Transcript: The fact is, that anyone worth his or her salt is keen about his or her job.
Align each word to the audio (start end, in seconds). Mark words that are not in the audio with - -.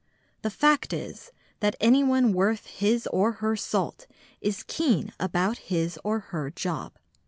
The 0.41 0.49
fact 0.49 0.93
is, 0.93 1.29
that 1.59 1.75
anyone 1.79 2.33
worth 2.33 2.65
his 2.65 3.05
or 3.13 3.33
her 3.33 3.55
salt 3.55 4.07
is 4.41 4.63
keen 4.63 5.13
about 5.19 5.59
his 5.69 5.99
or 6.03 6.17
her 6.33 6.49
job. 6.49 6.93